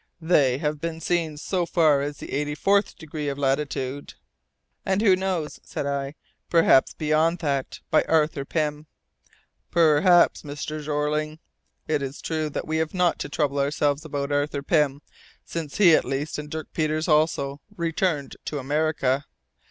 They 0.19 0.57
have 0.57 0.81
been 0.81 0.99
seen 0.99 1.37
so 1.37 1.67
far 1.67 2.01
as 2.01 2.17
the 2.17 2.31
eighty 2.31 2.55
fourth 2.55 2.95
degree 2.97 3.27
of 3.29 3.37
latitude" 3.37 4.15
"And 4.83 4.99
who 4.99 5.15
knows," 5.15 5.59
said 5.63 5.85
I, 5.85 6.15
"perhaps 6.49 6.95
beyond 6.95 7.37
that, 7.37 7.81
by 7.91 8.01
Arthur 8.09 8.43
Pym." 8.43 8.87
"Perhaps, 9.69 10.41
Mr. 10.41 10.81
Jeorling. 10.83 11.37
It 11.87 12.01
is 12.01 12.19
true 12.19 12.49
that 12.49 12.65
we 12.65 12.77
have 12.77 12.95
not 12.95 13.19
to 13.19 13.29
trouble 13.29 13.59
ourselves 13.59 14.03
about 14.03 14.31
Arthur 14.31 14.63
Pym, 14.63 15.03
since 15.45 15.77
he, 15.77 15.95
at 15.95 16.03
least, 16.03 16.39
and 16.39 16.49
Dirk 16.49 16.73
Peters 16.73 17.07
also, 17.07 17.61
returned 17.77 18.37
to 18.45 18.57
America." 18.57 19.25